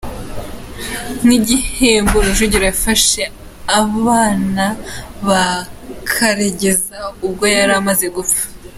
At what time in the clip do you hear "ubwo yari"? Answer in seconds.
7.25-7.73